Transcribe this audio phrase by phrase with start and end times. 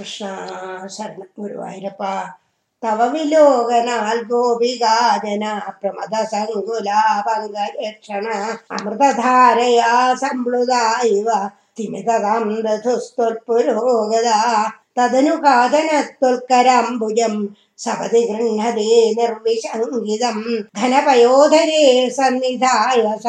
[0.00, 0.26] കൃഷ്ണ
[0.88, 2.02] ശരണം ഗുരുവായൂരപ്പ
[2.82, 5.44] തവ വിലോകനാൽ ഗോപികാജന
[5.80, 8.26] പ്രമദ സങ്കുലാപങ്കരക്ഷണ
[8.76, 9.90] അമൃതധാരയാ
[10.22, 11.28] സംപ്ലുതായിവ
[12.66, 14.30] ദധുസ്തുൽപുരോഗത
[14.96, 17.34] തദനു കാതനത്വൽക്കരാംബുജം
[17.78, 18.88] സപതി ഗൃഹതേ
[19.18, 20.38] നിർവിശങ്കിതം
[20.78, 21.84] ധനപയോധരേ
[22.16, 23.28] സന്നിധായ സ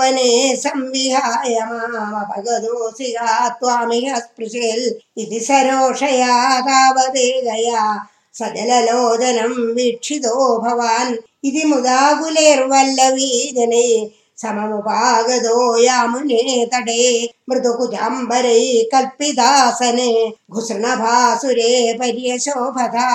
[0.00, 16.66] വനെ സംവിഹായ മാമപഗതോസികാ ത്വാമിഹ സ്പൃശേൽ ഇതി സരോഷയാ താവദേകയാ സജലലോചനം വീക്ഷിതോ ഭവാൻ ഇതി മുദാകുലേർവല്ലവീജനേ സമമുപാഗതോ യാമുനേ
[16.72, 20.12] തടേ മൃദുകുജാംബരൈ കൽപ്പിതാസനെ
[20.54, 23.08] ഘുസൃണഭാസുരേ പര്യശോഭതാ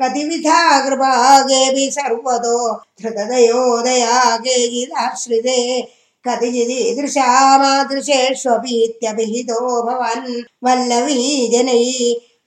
[0.00, 2.58] कतिविधागृभागेऽपि सर्वतो
[3.04, 5.60] हृदयोदयागे गिराश्रिदे
[6.26, 7.26] कतिजिदृशा
[9.88, 10.28] भवन्
[10.66, 11.24] वल्लवी
[11.54, 11.82] जनै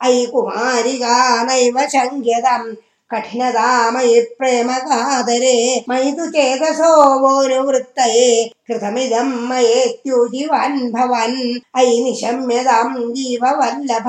[0.05, 1.17] अयि कुमारिका
[1.49, 2.63] नैव शङ्ख्यतं
[3.13, 5.57] कठिनता मयि प्रेमकादरे
[5.89, 6.91] मयि तु चेतसो
[7.23, 8.29] वोरुवृत्तये
[8.71, 11.59] കൃതമിതം മയേത്യുജിവൻ ഭവൻ.
[11.77, 14.07] ഐ നിശമ്യതാം ജീവവല്ലഭ.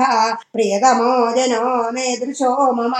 [0.55, 2.93] പ്രിയതമോ ജനോ നേദൃശോ മമ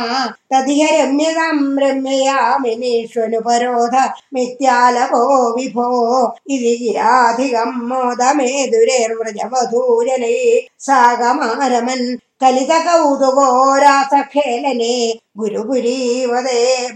[0.55, 3.91] തദിഹ രമ്യതാം രമ്യയാമിനീഷ്വനുപരോധ
[4.33, 6.35] മിത്യാലഭോ വിഭോ.
[6.49, 10.67] ഇതി ഗിരാധികം മോദമേതുരേർവ്രജവധൂരനേ.
[10.79, 16.87] സാഗമാരമൻ കലിത കൗതുകോരാസഖേലനെ ഗുരുപുരീവതേ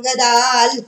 [0.00, 0.82] ഗദാൽ